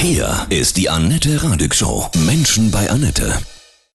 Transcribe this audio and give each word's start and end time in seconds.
Hier 0.00 0.46
ist 0.48 0.76
die 0.76 0.88
Annette 0.88 1.42
Radig 1.42 1.74
Show. 1.74 2.06
Menschen 2.24 2.70
bei 2.70 2.88
Annette. 2.88 3.32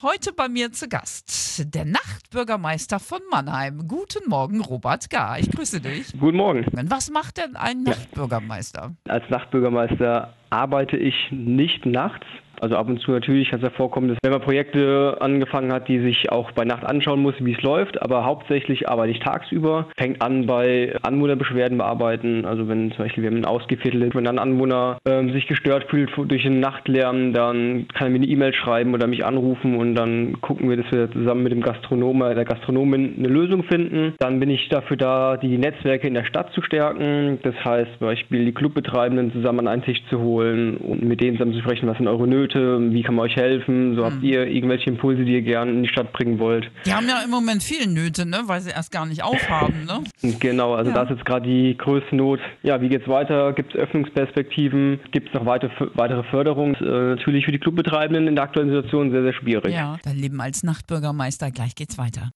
Heute 0.01 0.31
bei 0.31 0.47
mir 0.47 0.71
zu 0.71 0.87
Gast 0.87 1.65
der 1.75 1.83
Nachtbürgermeister 1.83 3.01
von 3.01 3.19
Mannheim. 3.29 3.85
Guten 3.85 4.30
Morgen, 4.30 4.62
Robert 4.62 5.09
Gar. 5.09 5.40
Ich 5.40 5.51
grüße 5.51 5.82
dich. 5.82 6.14
Guten 6.17 6.38
Morgen. 6.38 6.66
Was 6.90 7.12
macht 7.12 7.35
denn 7.35 7.58
ein 7.58 7.83
Nachtbürgermeister? 7.83 8.96
Als 9.09 9.30
Nachtbürgermeister 9.30 10.34
arbeite 10.52 10.96
ich 10.96 11.16
nicht 11.32 11.85
nachts, 11.85 12.25
also 12.59 12.75
ab 12.75 12.87
und 12.87 12.99
zu 12.99 13.11
natürlich 13.11 13.49
kann 13.49 13.59
es 13.59 13.63
ja 13.63 13.69
vorkommen, 13.69 14.09
dass 14.09 14.17
wenn 14.23 14.31
man 14.31 14.41
Projekte 14.41 15.17
angefangen 15.19 15.71
hat, 15.71 15.87
die 15.87 15.99
sich 15.99 16.31
auch 16.31 16.51
bei 16.51 16.65
Nacht 16.65 16.85
anschauen 16.85 17.21
muss, 17.21 17.35
wie 17.39 17.53
es 17.53 17.61
läuft, 17.61 18.01
aber 18.01 18.25
hauptsächlich 18.25 18.89
arbeite 18.89 19.11
ich 19.11 19.19
tagsüber. 19.19 19.87
Fängt 19.97 20.21
an 20.21 20.45
bei 20.45 20.95
Anwohnerbeschwerden 21.01 21.77
bearbeiten, 21.77 22.45
also 22.45 22.67
wenn 22.67 22.91
zum 22.91 23.05
Beispiel 23.05 23.23
wir 23.23 23.31
haben 23.31 23.37
ein 23.37 23.45
ausgeviertel, 23.45 24.13
wenn 24.13 24.23
dann 24.23 24.39
ein 24.39 24.49
Anwohner 24.49 24.97
ähm, 25.05 25.31
sich 25.31 25.47
gestört 25.47 25.85
fühlt 25.89 26.09
durch 26.15 26.43
den 26.43 26.59
Nachtlärm, 26.59 27.33
dann 27.33 27.87
kann 27.93 28.07
er 28.07 28.09
mir 28.09 28.17
eine 28.17 28.27
E-Mail 28.27 28.53
schreiben 28.53 28.93
oder 28.93 29.07
mich 29.07 29.25
anrufen 29.25 29.75
und 29.75 29.95
dann 29.95 30.41
gucken 30.41 30.69
wir, 30.69 30.78
dass 30.78 30.91
wir 30.91 31.11
zusammen 31.11 31.43
mit 31.43 31.51
dem 31.51 31.61
Gastronomen, 31.61 32.36
der 32.36 32.45
Gastronomin 32.45 33.16
eine 33.17 33.28
Lösung 33.28 33.64
finden. 33.64 34.14
Dann 34.20 34.39
bin 34.39 34.50
ich 34.50 34.70
dafür 34.70 34.98
da, 34.98 35.38
die 35.38 35.58
Netzwerke 35.58 36.08
in 36.08 36.14
der 36.14 36.26
Stadt 36.26 36.52
zu 36.53 36.62
stärken. 36.62 37.39
Das 37.44 37.55
heißt 37.64 37.91
zum 37.98 38.08
Beispiel 38.08 38.45
die 38.45 38.53
Clubbetreibenden 38.53 39.31
zusammen 39.31 39.59
an 39.59 39.67
einen 39.67 39.84
Tisch 39.84 40.02
zu 40.09 40.20
holen 40.20 40.78
und 40.78 41.03
mit 41.03 41.22
denen 41.22 41.38
zusammen 41.38 41.53
zu 41.53 41.62
sprechen, 41.62 41.88
was 41.88 41.98
sind 41.98 42.08
eure 42.08 42.28
Nöte 42.28 42.48
Nöte, 42.49 42.94
wie 42.94 43.03
kann 43.03 43.16
man 43.16 43.26
euch 43.26 43.35
helfen? 43.35 43.95
So 43.95 44.05
habt 44.05 44.21
hm. 44.21 44.23
ihr 44.23 44.48
irgendwelche 44.48 44.89
Impulse, 44.89 45.23
die 45.23 45.34
ihr 45.34 45.41
gerne 45.41 45.71
in 45.71 45.84
die 45.84 45.89
Stadt 45.89 46.12
bringen 46.13 46.39
wollt? 46.39 46.70
Die 46.85 46.94
haben 46.94 47.08
ja 47.08 47.22
im 47.23 47.30
Moment 47.30 47.63
viele 47.63 47.88
Nöte, 47.88 48.25
ne? 48.25 48.41
weil 48.45 48.62
sie 48.62 48.72
erst 48.72 48.91
gar 48.91 49.05
nicht 49.05 49.23
aufhaben. 49.23 49.85
Ne? 49.85 50.03
Genau, 50.39 50.73
also 50.73 50.91
ja. 50.91 50.95
das 50.95 51.09
ist 51.09 51.17
jetzt 51.17 51.25
gerade 51.25 51.48
die 51.48 51.77
größte 51.77 52.16
Not. 52.16 52.39
Ja, 52.63 52.81
wie 52.81 52.89
geht's 52.89 53.08
weiter? 53.08 53.53
Gibt 53.53 53.73
es 53.73 53.80
Öffnungsperspektiven? 53.80 54.99
Gibt 55.12 55.30
es 55.30 55.34
noch 55.34 55.45
weite, 55.45 55.70
weitere 55.95 56.23
Förderung? 56.23 56.75
Äh, 56.75 57.16
natürlich 57.16 57.45
für 57.45 57.52
die 57.52 57.59
Clubbetreibenden 57.59 58.27
in 58.27 58.35
der 58.35 58.45
aktuellen 58.45 58.70
Situation 58.70 59.11
sehr, 59.11 59.23
sehr 59.23 59.34
schwierig. 59.34 59.73
Ja, 59.73 59.97
dein 60.03 60.17
Leben 60.17 60.41
als 60.41 60.63
Nachtbürgermeister. 60.63 61.52
Gleich 61.52 61.75
geht's 61.75 61.97
weiter. 61.97 62.31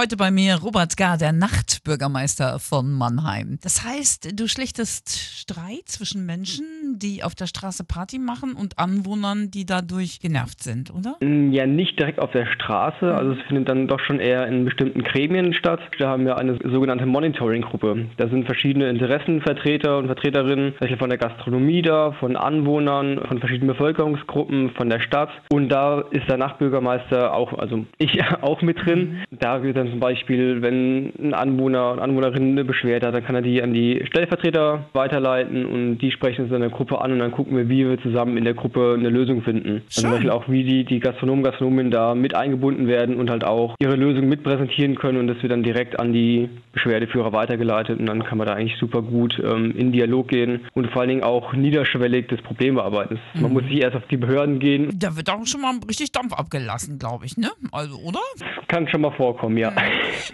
Heute 0.00 0.16
bei 0.16 0.30
mir 0.30 0.54
Robert 0.62 0.96
Gar, 0.96 1.18
der 1.18 1.32
Nachtbürgermeister 1.32 2.60
von 2.60 2.92
Mannheim. 2.92 3.58
Das 3.64 3.84
heißt, 3.84 4.38
du 4.38 4.46
schlichtest 4.46 5.10
Streit 5.10 5.86
zwischen 5.86 6.24
Menschen, 6.24 6.66
die 7.00 7.24
auf 7.24 7.34
der 7.34 7.48
Straße 7.48 7.82
Party 7.82 8.20
machen 8.20 8.52
und 8.52 8.78
Anwohnern, 8.78 9.50
die 9.50 9.66
dadurch 9.66 10.20
genervt 10.20 10.62
sind, 10.62 10.94
oder? 10.94 11.16
Mm, 11.18 11.50
ja, 11.50 11.66
nicht 11.66 11.98
direkt 11.98 12.20
auf 12.20 12.30
der 12.30 12.46
Straße. 12.46 13.12
Also 13.12 13.32
es 13.32 13.42
findet 13.48 13.68
dann 13.68 13.88
doch 13.88 13.98
schon 13.98 14.20
eher 14.20 14.46
in 14.46 14.64
bestimmten 14.64 15.02
Gremien 15.02 15.52
statt. 15.52 15.80
Da 15.98 16.10
haben 16.10 16.26
wir 16.26 16.38
eine 16.38 16.60
sogenannte 16.62 17.06
Monitoring-Gruppe. 17.06 18.06
Da 18.18 18.28
sind 18.28 18.46
verschiedene 18.46 18.88
Interessenvertreter 18.90 19.98
und 19.98 20.06
Vertreterinnen, 20.06 20.74
beispielsweise 20.78 20.98
von 20.98 21.10
der 21.10 21.18
Gastronomie 21.18 21.82
da, 21.82 22.12
von 22.20 22.36
Anwohnern, 22.36 23.20
von 23.26 23.40
verschiedenen 23.40 23.74
Bevölkerungsgruppen, 23.74 24.70
von 24.76 24.90
der 24.90 25.00
Stadt. 25.00 25.30
Und 25.50 25.70
da 25.70 26.02
ist 26.12 26.28
der 26.28 26.36
Nachtbürgermeister 26.36 27.34
auch, 27.34 27.52
also 27.54 27.84
ich 27.98 28.22
auch 28.42 28.62
mit 28.62 28.78
drin. 28.78 29.24
Mhm. 29.30 29.38
Da 29.40 29.60
wird 29.64 29.76
dann 29.76 29.87
zum 29.90 30.00
Beispiel, 30.00 30.62
wenn 30.62 31.12
ein 31.18 31.34
Anwohner 31.34 31.92
und 31.92 31.98
Anwohnerin 31.98 32.52
eine 32.52 32.64
Beschwerde 32.64 33.06
hat, 33.06 33.14
dann 33.14 33.24
kann 33.24 33.34
er 33.34 33.42
die 33.42 33.62
an 33.62 33.72
die 33.72 34.02
Stellvertreter 34.06 34.86
weiterleiten 34.92 35.66
und 35.66 35.98
die 35.98 36.10
sprechen 36.10 36.46
es 36.46 36.52
in 36.52 36.60
der 36.60 36.70
Gruppe 36.70 37.00
an 37.00 37.12
und 37.12 37.18
dann 37.18 37.32
gucken 37.32 37.56
wir, 37.56 37.68
wie 37.68 37.88
wir 37.88 38.00
zusammen 38.00 38.36
in 38.36 38.44
der 38.44 38.54
Gruppe 38.54 38.96
eine 38.98 39.08
Lösung 39.08 39.42
finden. 39.42 39.82
Also 39.86 40.02
zum 40.02 40.10
Beispiel 40.10 40.30
auch, 40.30 40.48
wie 40.48 40.64
die, 40.64 40.84
die 40.84 41.00
Gastronomen, 41.00 41.44
Gastronomen 41.44 41.90
da 41.90 42.14
mit 42.14 42.34
eingebunden 42.34 42.86
werden 42.86 43.16
und 43.16 43.30
halt 43.30 43.44
auch 43.44 43.74
ihre 43.78 43.96
Lösung 43.96 44.28
mit 44.28 44.42
präsentieren 44.42 44.94
können 44.94 45.18
und 45.18 45.26
das 45.26 45.42
wird 45.42 45.52
dann 45.52 45.62
direkt 45.62 45.98
an 45.98 46.12
die 46.12 46.48
Beschwerdeführer 46.72 47.32
weitergeleitet 47.32 47.98
und 47.98 48.06
dann 48.06 48.24
kann 48.24 48.38
man 48.38 48.46
da 48.46 48.54
eigentlich 48.54 48.78
super 48.78 49.02
gut 49.02 49.38
ähm, 49.44 49.74
in 49.76 49.92
Dialog 49.92 50.28
gehen 50.28 50.66
und 50.74 50.90
vor 50.90 51.02
allen 51.02 51.08
Dingen 51.08 51.22
auch 51.22 51.52
niederschwellig 51.52 52.28
das 52.28 52.40
Problem 52.42 52.76
bearbeiten. 52.76 53.18
Mhm. 53.34 53.42
Man 53.42 53.52
muss 53.52 53.62
nicht 53.64 53.82
erst 53.82 53.96
auf 53.96 54.06
die 54.10 54.16
Behörden 54.16 54.58
gehen. 54.58 54.90
Da 54.98 55.16
wird 55.16 55.30
auch 55.30 55.44
schon 55.46 55.60
mal 55.60 55.74
richtig 55.86 56.12
Dampf 56.12 56.32
abgelassen, 56.32 56.98
glaube 56.98 57.26
ich, 57.26 57.36
ne? 57.36 57.50
Also, 57.72 57.96
oder? 57.96 58.20
Kann 58.68 58.88
schon 58.88 59.00
mal 59.00 59.12
vorkommen, 59.12 59.56
ja. 59.56 59.72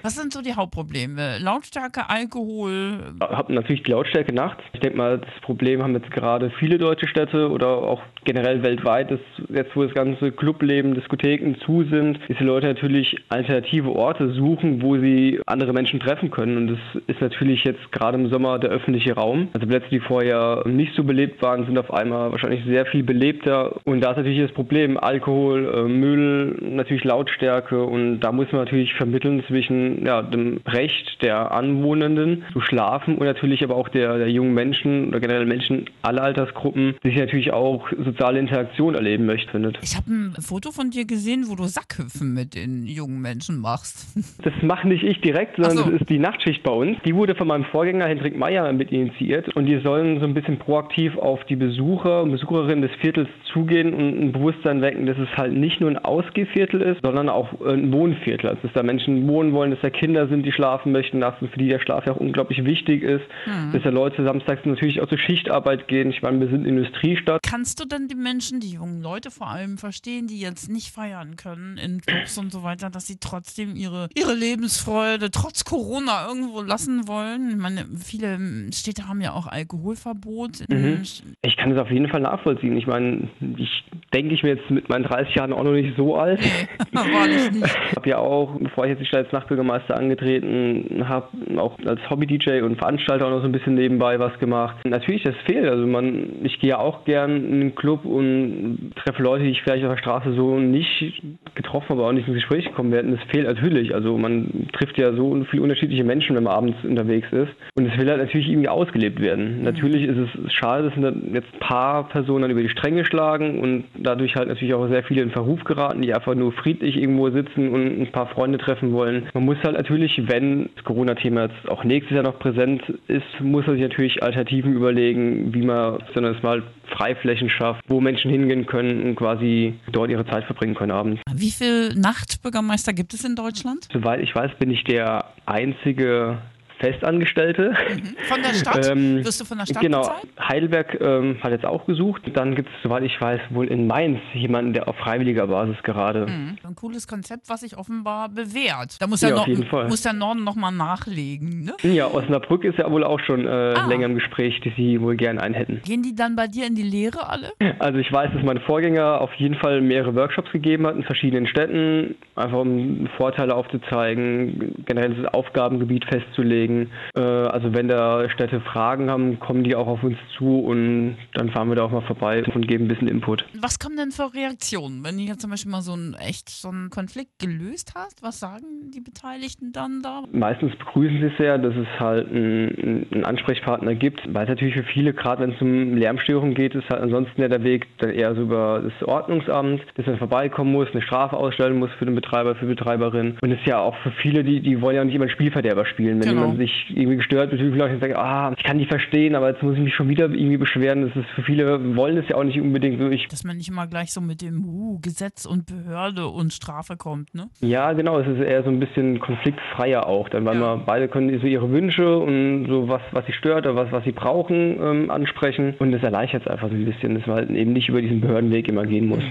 Was 0.03 0.17
sind 0.17 0.33
so 0.33 0.43
die 0.43 0.55
Hauptprobleme? 0.55 1.39
Lautstärke, 1.39 2.09
Alkohol? 2.09 3.15
Hab 3.21 3.49
natürlich 3.49 3.83
die 3.83 3.91
Lautstärke 3.91 4.35
nachts. 4.35 4.63
Ich 4.73 4.81
denke 4.81 4.99
mal, 4.99 5.19
das 5.19 5.41
Problem 5.43 5.83
haben 5.83 5.95
jetzt 5.95 6.11
gerade 6.11 6.51
viele 6.59 6.79
deutsche 6.79 7.09
Städte 7.09 7.51
oder 7.51 7.69
auch 7.69 8.03
generell 8.25 8.63
weltweit, 8.63 9.11
dass 9.11 9.21
jetzt, 9.49 9.75
wo 9.77 9.85
das 9.85 9.95
ganze 9.95 10.33
Clubleben, 10.33 10.95
Diskotheken 10.95 11.57
zu 11.65 11.85
sind, 11.85 12.19
diese 12.29 12.45
Leute 12.45 12.67
natürlich 12.67 13.17
alternative 13.29 13.91
Orte 13.95 14.33
suchen, 14.33 14.83
wo 14.83 14.99
sie 14.99 15.41
andere 15.47 15.73
Menschen 15.73 16.01
treffen 16.01 16.31
können. 16.31 16.57
Und 16.57 16.67
das 16.69 17.03
ist 17.07 17.21
natürlich 17.21 17.65
jetzt 17.65 17.93
gerade 17.93 18.19
im 18.19 18.29
Sommer 18.31 18.59
der 18.59 18.71
öffentliche 18.71 19.15
Raum. 19.15 19.49
Also 19.53 19.67
Plätze, 19.67 19.89
die 19.91 20.01
vorher 20.01 20.63
nicht 20.67 20.95
so 20.95 21.05
belebt 21.05 21.43
waren, 21.43 21.67
sind 21.67 21.79
auf 21.79 21.93
einmal 21.93 22.33
wahrscheinlich 22.33 22.65
sehr 22.65 22.87
viel 22.87 23.03
belebter. 23.03 23.77
Und 23.85 24.01
da 24.01 24.11
ist 24.13 24.19
natürlich 24.19 24.41
das 24.41 24.53
Problem 24.53 24.97
Alkohol, 24.97 25.73
äh, 25.75 25.89
Müll, 25.89 26.59
natürlich 26.61 27.05
Lautstärke. 27.05 27.83
Und 27.85 28.21
da 28.21 28.33
muss 28.33 28.51
man 28.53 28.63
natürlich 28.63 28.95
vermitteln 28.95 29.34
zwischen 29.49 30.07
ja, 30.07 30.23
dem 30.23 30.61
Recht 30.67 31.23
der 31.23 31.53
Anwohnenden 31.53 32.45
zu 32.53 32.61
schlafen 32.61 33.17
und 33.17 33.27
natürlich 33.27 33.65
aber 33.65 33.77
auch 33.77 33.89
der, 33.89 34.19
der 34.19 34.31
jungen 34.31 34.55
Menschen 34.55 35.09
oder 35.09 35.21
generell 35.21 35.47
Menschen 35.47 35.87
aller 36.03 36.23
Altersgruppen, 36.23 36.95
die 37.03 37.09
sich 37.09 37.19
natürlich 37.19 37.53
auch 37.53 37.89
soziale 38.05 38.39
Interaktion 38.39 38.95
erleben 38.95 39.27
möchte, 39.27 39.55
findet. 39.65 39.79
Ich 39.83 39.97
habe 39.97 40.11
ein 40.11 40.35
Foto 40.41 40.71
von 40.71 40.91
dir 40.91 41.05
gesehen, 41.05 41.47
wo 41.49 41.55
du 41.55 41.65
Sackhüpfen 41.65 42.35
mit 42.35 42.55
den 42.55 42.85
jungen 42.85 43.21
Menschen 43.21 43.61
machst. 43.61 44.07
Das 44.45 44.53
mache 44.63 44.89
nicht 44.89 45.03
ich 45.03 45.21
direkt, 45.21 45.57
sondern 45.57 45.77
so. 45.77 45.91
das 45.91 46.01
ist 46.03 46.11
die 46.11 46.19
Nachtschicht 46.19 46.63
bei 46.63 46.71
uns. 46.71 46.99
Die 47.07 47.15
wurde 47.15 47.35
von 47.35 47.49
meinem 47.49 47.65
Vorgänger 47.65 48.07
Hendrik 48.07 48.37
Meyer 48.37 48.71
mit 48.73 48.93
initiiert 48.93 49.55
und 49.57 49.65
die 49.67 49.79
sollen 49.79 50.21
so 50.21 50.27
ein 50.27 50.35
bisschen 50.35 50.59
proaktiv 50.59 51.17
auf 51.17 51.43
die 51.45 51.57
Besucher 51.57 52.23
und 52.23 52.33
Besucherinnen 52.33 52.83
des 52.83 52.91
Viertels 53.01 53.29
zugehen 53.53 53.95
und 53.95 54.21
ein 54.21 54.33
Bewusstsein 54.33 54.83
wecken, 54.83 55.07
dass 55.07 55.17
es 55.19 55.29
halt 55.37 55.55
nicht 55.55 55.81
nur 55.81 55.91
ein 55.91 55.99
Ausgehviertel 55.99 56.83
ist, 56.83 57.01
sondern 57.03 57.29
auch 57.29 57.49
ein 57.65 57.91
Wohnviertel. 57.93 58.51
Also 58.51 58.63
dass 58.65 58.73
da 58.75 58.83
Menschen 58.83 59.24
wohnen 59.29 59.53
wollen, 59.53 59.71
dass 59.71 59.81
da 59.81 59.91
Kinder 59.91 60.29
sind, 60.29 60.45
die 60.45 60.53
schlafen 60.53 60.93
möchten 60.93 61.19
nachts 61.19 61.41
und 61.43 61.51
für 61.51 61.59
die 61.59 61.69
der 61.69 61.81
Schlaf 61.81 62.07
ja 62.07 62.13
auch 62.13 62.21
unglaublich 62.21 62.65
wichtig 62.65 63.03
ist. 63.03 63.25
Mhm. 63.47 63.73
Dass 63.73 63.83
da 63.83 63.91
Leute 63.91 64.25
samstags 64.25 64.65
natürlich 64.65 65.01
auch 65.01 65.09
zur 65.09 65.19
Schichtarbeit 65.19 65.89
gehen. 65.89 66.11
Ich 66.11 66.23
meine, 66.23 66.41
wir 66.41 66.49
sind 66.49 66.67
Industriestadt. 66.67 67.43
Kannst 67.43 67.81
du 67.81 67.87
denn 67.87 68.09
die 68.09 68.15
Menschen, 68.15 68.61
die 68.61 68.71
jungen 68.71 69.03
Leute 69.03 69.31
vor 69.31 69.49
allem 69.49 69.79
verstehen, 69.79 70.27
die 70.27 70.41
jetzt 70.41 70.71
nicht 70.71 70.91
feiern 70.91 71.37
können 71.37 71.79
in 71.79 72.01
Clubs 72.01 72.39
und 72.39 72.53
so 72.53 72.63
weiter, 72.63 72.91
dass 72.91 73.07
sie 73.07 73.17
trotzdem 73.21 73.77
ihre, 73.77 74.09
ihre 74.15 74.35
Lebensfreude 74.35 75.31
trotz 75.31 75.65
Corona 75.65 76.27
irgendwo 76.29 76.63
lassen 76.63 77.07
wollen? 77.09 77.51
Ich 77.51 77.57
meine, 77.57 77.85
viele 78.03 78.39
Städte 78.73 79.09
haben 79.09 79.21
ja 79.21 79.33
auch 79.33 79.47
Alkoholverbot. 79.47 80.69
Mhm. 80.69 81.03
Ich 81.43 81.57
kann 81.57 81.71
das 81.71 81.79
auf 81.79 81.91
jeden 81.91 82.09
Fall 82.09 82.21
nachvollziehen. 82.21 82.77
Ich 82.77 82.87
meine, 82.87 83.29
ich 83.57 83.85
denke 84.13 84.35
ich 84.35 84.43
mir 84.43 84.57
jetzt 84.57 84.71
mit 84.71 84.89
meinen 84.89 85.05
30 85.05 85.35
Jahren 85.35 85.53
auch 85.53 85.65
noch 85.65 85.73
nicht 85.73 85.97
so 85.97 86.17
alt. 86.17 86.41
Nee, 86.41 86.69
war 86.93 87.27
nicht. 87.27 87.67
Ich 87.67 87.97
habe 87.97 88.09
ja 88.09 88.19
auch, 88.19 88.59
bevor 88.59 88.85
ich 88.85 88.91
jetzt 88.91 89.01
die 89.01 89.07
Stadt 89.15 89.25
als 89.25 89.33
Nachtbürgermeister 89.33 89.97
angetreten, 89.97 91.05
habe 91.09 91.29
auch 91.57 91.79
als 91.87 92.01
Hobby-DJ 92.11 92.63
und 92.63 92.77
Veranstalter 92.77 93.27
auch 93.27 93.31
noch 93.31 93.41
so 93.41 93.47
ein 93.47 93.53
bisschen 93.53 93.75
nebenbei 93.75 94.19
was 94.19 94.37
gemacht. 94.39 94.77
Natürlich, 94.85 95.23
das 95.23 95.35
fehlt. 95.47 95.67
Also 95.67 95.87
man, 95.87 96.27
ich 96.43 96.59
gehe 96.61 96.71
ja 96.71 96.79
auch 96.79 97.05
gern 97.05 97.37
in 97.37 97.61
den 97.61 97.75
Club 97.75 98.05
und 98.05 98.93
treffe 98.97 99.23
Leute, 99.23 99.45
die 99.45 99.51
ich 99.51 99.63
vielleicht 99.63 99.85
auf 99.85 99.93
der 99.93 99.99
Straße 99.99 100.35
so 100.35 100.59
nicht 100.59 101.23
getroffen 101.55 101.91
habe, 101.91 102.01
aber 102.01 102.09
auch 102.09 102.13
nicht 102.13 102.27
ins 102.27 102.37
Gespräch 102.37 102.65
gekommen 102.65 102.93
werden. 102.93 103.13
Das 103.13 103.21
fehlt 103.31 103.47
natürlich. 103.47 103.95
Also 103.95 104.17
man 104.19 104.69
trifft 104.73 104.99
ja 104.99 105.13
so 105.13 105.45
viele 105.51 105.63
unterschiedliche 105.63 106.05
Menschen, 106.05 106.35
wenn 106.37 106.45
man 106.45 106.55
abends 106.55 106.77
unterwegs 106.83 107.29
ist. 107.31 107.53
Und 107.77 107.87
es 107.87 107.99
will 107.99 108.09
halt 108.09 108.21
natürlich 108.21 108.49
irgendwie 108.49 108.69
ausgelebt 108.69 109.21
werden. 109.21 109.59
Mhm. 109.59 109.65
Natürlich 109.65 110.05
ist 110.09 110.19
es 110.19 110.53
schade, 110.53 110.91
dass 110.91 111.15
jetzt 111.33 111.53
ein 111.53 111.61
paar 111.61 112.09
Personen 112.09 112.51
über 112.51 112.63
die 112.63 112.69
Stränge 112.69 113.05
schlagen 113.05 113.61
und 113.61 113.85
dadurch 113.97 114.35
halt 114.35 114.49
natürlich 114.49 114.75
auch 114.75 114.89
sehr 114.89 115.05
viele 115.05 115.23
in 115.23 115.31
Verruf 115.31 115.63
geraten, 115.65 116.03
die 116.03 116.15
einfach 116.15 116.35
nur 116.35 116.53
friedlich 116.53 116.97
irgendwo 116.97 117.31
sitzen 117.31 117.69
und 117.71 118.01
ein 118.01 118.13
paar 118.13 118.27
Freunde 118.27 118.59
treffen 118.59 118.93
wollen. 118.95 119.29
Man 119.35 119.45
muss 119.45 119.59
halt 119.63 119.77
natürlich, 119.77 120.21
wenn 120.27 120.71
das 120.75 120.85
Corona-Thema 120.85 121.47
jetzt 121.47 121.69
auch 121.69 121.85
nächstes 121.85 122.15
Jahr 122.15 122.25
noch 122.25 122.39
präsent 122.39 122.83
ist, 123.09 123.25
muss 123.41 123.67
man 123.67 123.77
sich 123.77 123.83
natürlich 123.83 124.23
Alternativen 124.23 124.75
überlegen, 124.75 125.53
wie 125.53 125.63
man 125.63 125.99
sondern 126.15 126.35
es 126.35 126.43
mal 126.43 126.63
Freiflächen 126.97 127.51
schafft, 127.51 127.83
wo 127.89 128.01
Menschen 128.01 128.31
hingehen 128.31 128.67
können 128.67 129.03
und 129.03 129.17
quasi 129.17 129.75
dort 129.93 130.11
ihre 130.11 130.27
Zeit 130.27 130.45
verbringen 130.45 130.75
können 130.75 130.93
abends. 130.93 131.21
Wie 131.35 131.51
viele 131.51 131.99
Nachtbürgermeister 131.99 132.93
gibt 132.93 133.15
es 133.15 133.25
in 133.25 133.37
Deutschland? 133.37 133.89
Soweit 133.93 134.21
ich 134.21 134.35
weiß, 134.35 134.53
bin 134.59 134.71
ich 134.71 134.85
der 134.85 135.25
einzige 135.47 136.39
Festangestellte. 136.85 137.71
Mhm. 137.71 138.17
Von 138.29 138.43
der 138.43 138.55
Stadt? 138.55 138.75
Ähm, 138.85 139.25
Wirst 139.25 139.41
du 139.41 139.45
von 139.45 139.57
der 139.57 139.67
Stadt 139.67 139.83
Genau. 139.83 140.01
Bezahlt? 140.01 140.27
Heidelberg 140.39 141.01
ähm, 141.01 141.39
hat 141.43 141.53
jetzt 141.53 141.65
auch 141.65 141.87
gesucht. 141.87 142.23
Dann 142.35 142.55
gibt 142.55 142.69
es, 142.69 142.75
soweit 142.83 143.03
ich 143.05 143.19
weiß, 143.19 143.41
wohl 143.51 143.69
in 143.69 143.87
Mainz 143.87 144.19
jemanden, 144.35 144.75
der 144.75 144.89
auf 144.89 144.97
freiwilliger 144.97 145.47
Basis 145.47 145.77
gerade. 145.85 146.27
Mhm. 146.27 146.57
Ein 146.63 146.75
cooles 146.75 147.07
Konzept, 147.07 147.49
was 147.49 147.61
sich 147.61 147.79
offenbar 147.79 148.29
bewährt. 148.29 149.01
Da 149.01 149.07
muss 149.07 149.23
ja, 149.23 149.29
der, 149.29 149.37
Nord 149.37 149.89
muss 149.89 150.03
der 150.03 150.13
Norden 150.13 150.45
nochmal 150.45 150.73
nachlegen. 150.73 151.65
Ne? 151.65 151.95
Ja, 151.95 152.09
Osnabrück 152.09 152.65
ist 152.65 152.79
ja 152.79 152.91
wohl 152.91 153.05
auch 153.05 153.21
schon 153.21 153.47
äh, 153.47 153.49
ah. 153.49 153.87
länger 153.87 154.07
im 154.07 154.17
Gespräch, 154.17 154.61
die 154.61 154.73
sie 154.77 155.01
wohl 155.01 155.17
gern 155.17 155.39
einen 155.39 155.55
hätten. 155.55 155.81
Gehen 155.85 156.03
die 156.03 156.15
dann 156.15 156.37
bei 156.37 156.49
dir 156.49 156.67
in 156.67 156.75
die 156.75 156.83
Lehre 156.83 157.29
alle? 157.29 157.53
Also 157.79 157.99
ich 157.99 158.13
weiß, 158.13 158.33
dass 158.35 158.43
mein 158.43 158.61
Vorgänger 158.61 159.21
auf 159.21 159.33
jeden 159.35 159.55
Fall 159.55 159.81
mehrere 159.81 160.15
Workshops 160.15 160.51
gegeben 160.53 160.87
hat 160.87 160.97
in 160.97 161.05
verschiedenen 161.05 161.47
Städten, 161.47 162.17
einfach 162.35 162.59
um 162.59 163.09
Vorteile 163.17 163.55
aufzuzeigen, 163.55 164.75
generell 164.85 165.15
das 165.15 165.33
Aufgabengebiet 165.33 166.05
festzulegen 166.05 166.74
Deswegen, 166.75 166.91
äh, 167.17 167.21
also 167.21 167.75
wenn 167.75 167.89
da 167.89 168.29
Städte 168.31 168.61
Fragen 168.61 169.11
haben, 169.11 169.39
kommen 169.39 169.65
die 169.65 169.75
auch 169.75 169.87
auf 169.87 170.03
uns 170.03 170.17
zu 170.37 170.61
und 170.61 171.17
dann 171.35 171.51
fahren 171.51 171.69
wir 171.69 171.77
da 171.77 171.85
auch 171.85 171.91
mal 171.91 172.03
vorbei 172.03 172.43
und 172.55 172.67
geben 172.67 172.85
ein 172.85 172.89
bisschen 172.89 173.09
Input. 173.09 173.45
Was 173.61 173.79
kommen 173.79 173.97
denn 173.97 174.11
für 174.11 174.35
Reaktionen, 174.35 175.05
wenn 175.05 175.17
du 175.17 175.23
jetzt 175.23 175.41
zum 175.41 175.51
Beispiel 175.51 175.71
mal 175.71 175.83
so 175.83 175.95
ein 175.95 176.15
echt 176.15 176.49
so 176.49 176.69
einen 176.69 176.91
Konflikt 176.91 177.39
gelöst 177.39 177.93
hast? 177.95 178.23
Was 178.23 178.41
sagen 178.41 178.91
die 178.93 179.01
Beteiligten 179.01 179.73
dann 179.73 180.03
da? 180.03 180.23
Meistens 180.33 180.75
begrüßen 180.77 181.21
sie 181.21 181.27
es 181.27 181.37
sehr, 181.39 181.59
dass 181.59 181.75
es 181.75 181.89
halt 182.01 182.29
einen, 182.29 183.07
einen 183.13 183.25
Ansprechpartner 183.25 183.95
gibt, 183.95 184.23
weil 184.33 184.45
es 184.45 184.49
natürlich 184.49 184.75
für 184.75 184.85
viele, 184.85 185.13
gerade 185.13 185.43
wenn 185.43 185.53
es 185.53 185.61
um 185.61 185.97
Lärmstörungen 185.97 186.55
geht, 186.55 186.75
ist 186.75 186.89
halt 186.91 187.03
ansonsten 187.03 187.41
ja 187.41 187.49
der 187.49 187.63
Weg 187.63 187.87
dann 187.99 188.11
eher 188.11 188.35
so 188.35 188.43
über 188.43 188.83
das 188.83 189.09
Ordnungsamt, 189.09 189.83
dass 189.97 190.07
man 190.07 190.19
vorbeikommen 190.19 190.73
muss, 190.73 190.89
eine 190.93 191.03
Strafe 191.03 191.37
ausstellen 191.37 191.79
muss 191.79 191.91
für 191.99 192.05
den 192.05 192.15
Betreiber, 192.15 192.55
für 192.55 192.67
die 192.67 192.75
Betreiberin. 192.75 193.37
Und 193.41 193.53
es 193.53 193.59
ist 193.61 193.67
ja 193.67 193.79
auch 193.79 193.97
für 194.03 194.11
viele, 194.23 194.45
die, 194.45 194.61
die 194.61 194.81
wollen 194.81 194.97
ja 194.97 195.05
nicht 195.05 195.15
immer 195.15 195.25
einen 195.25 195.33
Spielverderber 195.33 195.87
spielen. 195.87 196.21
Wenn 196.21 196.35
Genau. 196.35 196.54
Jemand 196.55 196.71
sich 196.71 196.87
irgendwie 196.97 197.17
gestört 197.17 197.51
wird, 197.51 197.61
vielleicht 197.61 198.01
sagt, 198.01 198.17
ah, 198.17 198.53
ich 198.57 198.65
kann 198.65 198.79
die 198.79 198.87
verstehen, 198.87 199.35
aber 199.35 199.51
jetzt 199.51 199.63
muss 199.63 199.75
ich 199.75 199.81
mich 199.83 199.95
schon 199.95 200.09
wieder 200.09 200.25
irgendwie 200.27 200.57
beschweren. 200.57 201.03
Das 201.03 201.17
ist 201.17 201.29
für 201.35 201.43
viele, 201.43 201.97
wollen 201.97 202.17
es 202.17 202.29
ja 202.29 202.37
auch 202.37 202.45
nicht 202.45 202.61
unbedingt 202.61 203.01
so. 203.01 203.09
Ich 203.11 203.29
Dass 203.29 203.45
man 203.45 203.57
nicht 203.57 203.69
immer 203.69 203.87
gleich 203.87 204.13
so 204.13 204.21
mit 204.21 204.43
dem 204.43 204.65
uh, 204.65 204.99
Gesetz 205.01 205.45
und 205.47 205.67
Behörde 205.67 206.27
und 206.27 206.53
Strafe 206.53 206.97
kommt, 206.97 207.35
ne? 207.35 207.49
Ja, 207.61 207.93
genau, 207.93 208.19
es 208.21 208.27
ist 208.27 208.41
eher 208.41 208.63
so 208.63 208.71
ein 208.71 208.81
bisschen 208.81 209.21
konfliktfreier 209.21 210.07
auch, 210.07 210.29
dann 210.29 210.45
weil 210.45 210.57
Ja. 210.57 210.77
wir 210.77 210.83
beide 210.85 211.09
können 211.09 211.39
so 211.41 211.47
ihre 211.47 211.71
Wünsche 211.71 212.19
und 212.19 212.67
so 212.69 212.89
was, 212.89 213.03
was 213.13 213.27
sie 213.27 213.33
stört 213.33 213.67
oder 213.67 213.77
was, 213.77 213.91
was 213.93 214.05
sie 214.05 214.13
brauchen, 214.13 214.79
ähm, 214.81 215.11
ansprechen 215.11 215.75
und 215.79 215.93
das 215.93 216.03
erleichtert 216.03 216.43
es 216.43 216.49
einfach 216.49 216.69
so 216.69 216.75
ein 216.75 216.85
bisschen, 216.85 217.15
dass 217.15 217.27
man 217.27 217.37
halt 217.37 217.51
eben 217.51 217.73
nicht 217.73 217.89
über 217.89 218.01
diesen 218.01 218.21
Behördenweg 218.21 218.69
immer 218.69 218.85
gehen 218.87 219.07
muss. 219.09 219.23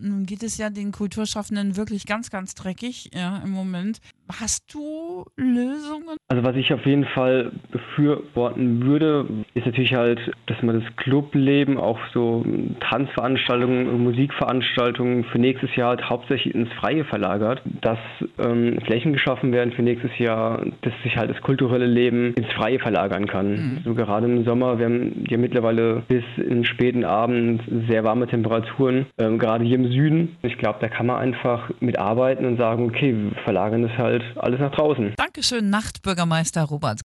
Nun 0.00 0.26
geht 0.26 0.42
es 0.42 0.58
ja 0.58 0.70
den 0.70 0.92
Kulturschaffenden 0.92 1.76
wirklich 1.76 2.06
ganz, 2.06 2.30
ganz 2.30 2.54
dreckig, 2.54 3.10
ja, 3.14 3.40
im 3.44 3.50
Moment. 3.50 4.00
Hast 4.40 4.74
du 4.74 5.24
Lösungen? 5.36 6.16
Also 6.28 6.44
was 6.44 6.54
ich 6.56 6.72
auf 6.72 6.84
jeden 6.84 7.06
Fall 7.06 7.50
befürworten 7.70 8.84
würde, 8.84 9.26
ist 9.54 9.64
natürlich 9.64 9.94
halt, 9.94 10.20
dass 10.46 10.62
man 10.62 10.80
das 10.80 10.96
Clubleben, 10.96 11.78
auch 11.78 11.98
so 12.12 12.44
Tanzveranstaltungen, 12.80 14.02
Musikveranstaltungen 14.02 15.24
für 15.24 15.38
nächstes 15.38 15.74
Jahr 15.76 15.90
halt 15.90 16.10
hauptsächlich 16.10 16.54
ins 16.54 16.70
Freie 16.74 17.04
verlagert, 17.04 17.62
dass 17.80 17.98
ähm, 18.38 18.78
Flächen 18.84 19.14
geschaffen 19.14 19.52
werden 19.52 19.72
für 19.72 19.82
nächstes 19.82 20.10
Jahr, 20.18 20.62
dass 20.82 20.92
sich 21.02 21.16
halt 21.16 21.30
das 21.30 21.40
kulturelle 21.40 21.86
Leben 21.86 22.34
ins 22.34 22.52
Freie 22.52 22.78
verlagern 22.78 23.26
kann. 23.26 23.80
So 23.84 23.94
gerade 23.94 24.26
im 24.26 24.44
Sommer, 24.44 24.78
wir 24.78 24.86
haben 24.86 25.24
ja 25.28 25.38
mittlerweile 25.38 26.02
bis 26.08 26.24
in 26.36 26.48
den 26.48 26.64
späten 26.64 27.04
Abend 27.04 27.62
sehr 27.88 28.04
warme 28.04 28.26
Temperaturen, 28.26 29.06
ähm, 29.18 29.38
gerade 29.38 29.64
hier 29.64 29.77
im 29.78 29.92
Süden. 29.92 30.36
Ich 30.42 30.58
glaube, 30.58 30.78
da 30.80 30.88
kann 30.88 31.06
man 31.06 31.16
einfach 31.16 31.70
mit 31.80 31.98
arbeiten 31.98 32.44
und 32.44 32.58
sagen, 32.58 32.84
okay, 32.84 33.14
wir 33.14 33.42
verlagern 33.44 33.82
das 33.82 33.96
halt 33.96 34.22
alles 34.36 34.60
nach 34.60 34.72
draußen. 34.72 35.14
Dankeschön, 35.16 35.70
Nachtbürgermeister 35.70 36.64
Robert 36.64 37.06